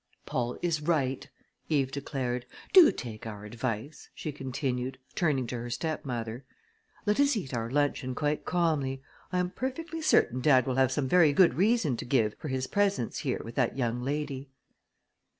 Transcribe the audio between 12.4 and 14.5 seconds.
his presence here with that young lady."